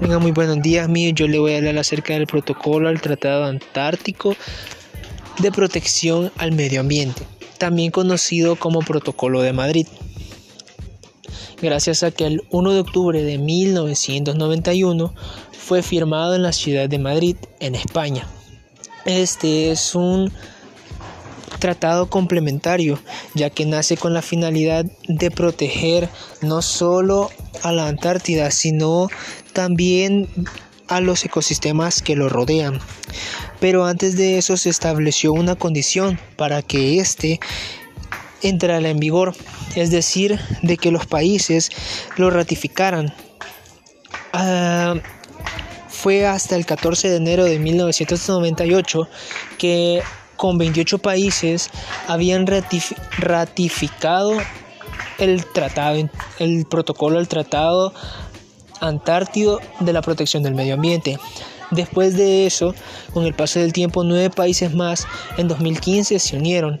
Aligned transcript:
muy 0.00 0.32
buenos 0.32 0.60
días 0.62 0.88
mío. 0.88 1.12
Yo 1.14 1.28
le 1.28 1.38
voy 1.38 1.54
a 1.54 1.58
hablar 1.58 1.78
acerca 1.78 2.14
del 2.14 2.26
protocolo 2.26 2.88
al 2.88 3.00
Tratado 3.00 3.44
Antártico 3.44 4.36
de 5.38 5.52
Protección 5.52 6.32
al 6.36 6.52
Medio 6.52 6.80
Ambiente, 6.80 7.22
también 7.58 7.90
conocido 7.90 8.56
como 8.56 8.80
Protocolo 8.80 9.42
de 9.42 9.52
Madrid. 9.52 9.86
Gracias 11.60 12.02
a 12.02 12.10
que 12.10 12.26
el 12.26 12.42
1 12.50 12.72
de 12.72 12.80
octubre 12.80 13.22
de 13.22 13.38
1991 13.38 15.14
fue 15.52 15.82
firmado 15.82 16.34
en 16.34 16.42
la 16.42 16.52
ciudad 16.52 16.88
de 16.88 16.98
Madrid, 16.98 17.36
en 17.60 17.74
España. 17.74 18.26
Este 19.04 19.70
es 19.70 19.94
un 19.94 20.32
tratado 21.64 22.10
complementario, 22.10 22.98
ya 23.32 23.48
que 23.48 23.64
nace 23.64 23.96
con 23.96 24.12
la 24.12 24.20
finalidad 24.20 24.84
de 25.08 25.30
proteger 25.30 26.10
no 26.42 26.60
solo 26.60 27.30
a 27.62 27.72
la 27.72 27.88
Antártida, 27.88 28.50
sino 28.50 29.08
también 29.54 30.28
a 30.88 31.00
los 31.00 31.24
ecosistemas 31.24 32.02
que 32.02 32.16
lo 32.16 32.28
rodean. 32.28 32.80
Pero 33.60 33.86
antes 33.86 34.14
de 34.18 34.36
eso 34.36 34.58
se 34.58 34.68
estableció 34.68 35.32
una 35.32 35.54
condición 35.54 36.20
para 36.36 36.60
que 36.60 36.98
éste 37.00 37.40
entrara 38.42 38.90
en 38.90 38.98
vigor, 38.98 39.34
es 39.74 39.90
decir, 39.90 40.38
de 40.60 40.76
que 40.76 40.90
los 40.90 41.06
países 41.06 41.70
lo 42.18 42.28
ratificaran. 42.28 43.14
Ah, 44.34 44.96
fue 45.88 46.26
hasta 46.26 46.56
el 46.56 46.66
14 46.66 47.08
de 47.08 47.16
enero 47.16 47.44
de 47.46 47.58
1998 47.58 49.08
que 49.56 50.02
con 50.36 50.58
28 50.58 50.98
países 50.98 51.70
habían 52.08 52.46
ratificado 52.46 54.32
el 55.18 55.44
tratado, 55.46 56.08
el 56.38 56.66
protocolo 56.66 57.18
del 57.18 57.28
tratado 57.28 57.92
antártido 58.80 59.60
de 59.80 59.92
la 59.92 60.02
protección 60.02 60.42
del 60.42 60.54
medio 60.54 60.74
ambiente. 60.74 61.18
Después 61.70 62.16
de 62.16 62.46
eso, 62.46 62.74
con 63.12 63.24
el 63.24 63.34
paso 63.34 63.58
del 63.58 63.72
tiempo, 63.72 64.04
nueve 64.04 64.30
países 64.30 64.74
más 64.74 65.06
en 65.36 65.48
2015 65.48 66.18
se 66.18 66.36
unieron 66.36 66.80